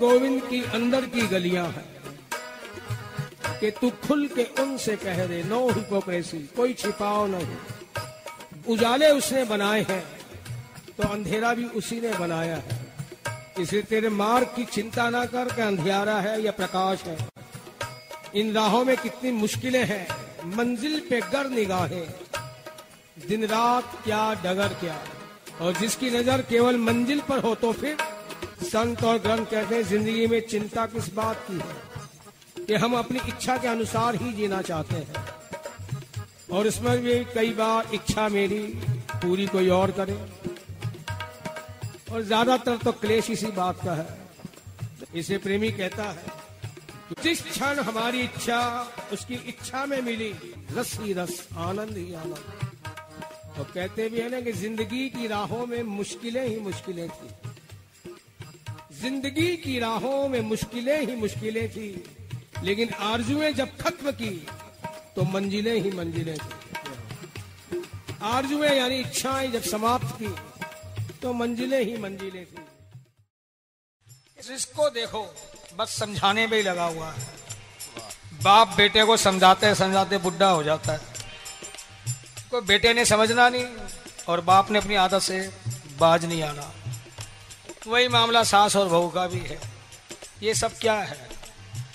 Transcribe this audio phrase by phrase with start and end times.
[0.00, 1.88] गोविंद की अंदर की गलियाँ हैं।
[3.60, 7.56] कि तू खुल के उनसे कह दे, नो हिपोक्रेसी कोई छिपाओ नहीं।
[8.68, 10.02] उजाले उसने बनाए हैं
[10.96, 12.78] तो अंधेरा भी उसी ने बनाया है।
[13.60, 17.16] इसलिए तेरे मार्ग की चिंता ना कर के अंधियारा है या प्रकाश है।
[18.34, 20.06] इन राहों में कितनी मुश्किलें हैं,
[20.56, 22.06] मंजिल पे गर निगाहें।
[23.28, 24.98] दिन रात क्या डगर क्या,
[25.60, 27.96] और जिसकी नज़र केवल मंजिल पर हो तो फिर
[28.62, 32.66] संत और ग्रंथ कहते हैं, ज़िंदगी में चिंता किस बात की है?
[32.66, 35.24] कि हम अपनी इच्छा के अनुसार ही जीना चाहते हैं।
[36.52, 38.60] और इसमें भी कई बार इच्छा मेरी
[39.12, 40.18] पूरी कोई और करे।
[42.12, 44.18] और ज़्यादातर तो क्लेश इसी बात का है।
[45.14, 46.38] इसे प्रेमी कहता है
[47.22, 50.32] जिस क्षण हमारी इच्छा, उसकी इच्छा में मिली,
[50.72, 52.68] रस ही रस, आनंद ही आनंद।
[53.56, 57.49] तो कहते भी है ना कि ज़िंदगी की राहों में मुश्किलें ही मुश्किलें थी।
[59.00, 62.04] ज़िंदगी की राहों में मुश्किलें ही मुश्किलें थी,
[62.62, 64.30] लेकिन आरजुएँ जब खत्म की
[65.16, 66.50] तो मंजिलें ही मंजिलें थी।
[68.22, 70.34] आरजुएँ यानी इच्छाएँ जब समाप्त की
[71.22, 72.56] तो मंजिलें ही मंजिलें थी।
[74.54, 75.22] इसको देखो,
[75.78, 77.22] बस समझाने में ही लगा हुआ है।
[78.42, 81.00] बाप बेटे को समझाते समझाते बुढ़ा हो जाता है।
[82.50, 83.66] कोई बेटे ने समझना नहीं,
[84.28, 85.40] और बाप ने अपनी आदत से
[86.00, 86.72] बाज नहीं आना।
[87.86, 89.60] वही मामला सास और बहू का भी है।
[90.42, 91.28] ये सब क्या है?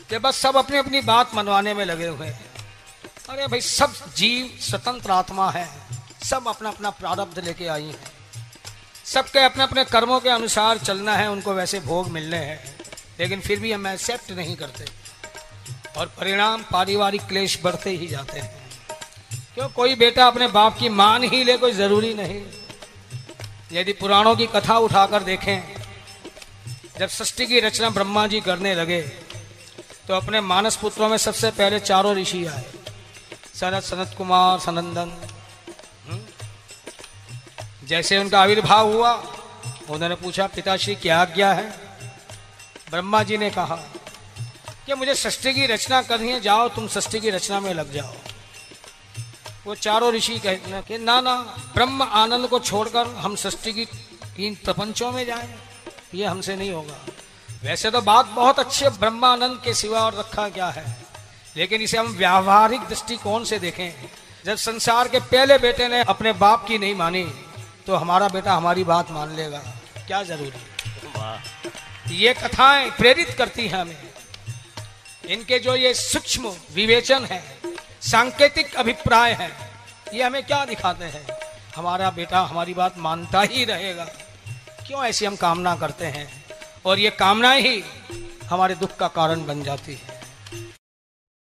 [0.09, 2.45] कि बस सब अपनी अपनी बात मनवाने में लगे हुए हैं।
[3.30, 5.69] अरे भाई, सब जीव स्वतंत्र आत्मा है।
[6.23, 8.03] सब अपना अपना प्रारब्ध लेके आई हैं।
[9.05, 12.77] सबके अपने अपने कर्मों के अनुसार चलना है, उनको वैसे भोग मिलने हैं।
[13.20, 14.86] लेकिन फिर भी हम एक्सेप्ट नहीं करते।
[15.97, 18.70] और परिणाम पारिवारिक क्लेश बढ़ते ही जाते हैं।
[19.55, 19.70] क्यों?
[19.70, 22.45] कोई बेटा अपने बाप की मान ही ले कोई ज़रूरी नहीं।
[23.72, 25.74] यदि पुराणों की कथा उठाकर देखें
[26.99, 29.01] जब सृष्टि की रचना ब्रह्मा जी करने लगे
[30.07, 32.63] तो अपने मानस पुत्रों में सबसे पहले चारों ऋषि आए।
[33.55, 35.11] सनत सनत कुमार, सनंदन।
[37.87, 39.11] जैसे उनका आविर्भाव हुआ,
[39.89, 41.70] उन्होंने पूछा, पिताश्री, क्या आज्ञा है?
[42.92, 43.75] ब्रह्मा जी ने कहा,
[44.86, 48.14] कि मुझे सृष्टि की रचना करनी है, जाओ तुम सृष्टि की रचना में लग जाओ।
[49.65, 51.36] वो चारों ऋषि कहते ना ना,
[51.73, 53.87] ब्रह्म आनंद को छोड़कर हम सृष्टि की
[54.47, 55.53] इन प्रपंचों में जाएँ।
[56.15, 56.99] ये हमसे नहीं होगा।
[57.64, 60.86] वैसे तो बात बहुत अच्छी है ब्रह्मानंद के सिवा और रखा क्या है?
[61.58, 64.09] लेकिन इसे हम व्यावहारिक दृष्टिकोण से देखें।
[64.45, 67.23] जब संसार के पहले बेटे ने अपने बाप की नहीं मानी
[67.87, 69.59] तो हमारा बेटा हमारी बात मान लेगा।
[70.08, 70.52] क्या ज़रूरी
[72.15, 73.97] ये कथाएँ प्रेरित करती हैं हमें।
[75.27, 77.43] इनके जो ये सूक्ष्म विवेचन है
[78.02, 79.49] सांकेतिक अभिप्राय है
[80.14, 81.26] ये हमें क्या दिखाते हैं?
[81.76, 84.08] हमारा बेटा हमारी बात मानता ही रहेगा।
[84.87, 86.45] क्यों ऐसी हम कामना करते हैं?
[86.85, 87.83] और ये कामना ही
[88.45, 90.14] हमारे दुख का कारण बन जाती है।